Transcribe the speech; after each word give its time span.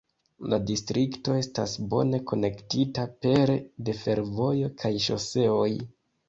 La 0.51 0.57
distrikto 0.69 1.35
estas 1.41 1.75
bone 1.91 2.19
konektita 2.31 3.05
pere 3.27 3.59
de 3.91 3.97
fervojo 4.01 4.73
kaj 4.83 4.93
ŝoseoj. 5.11 5.71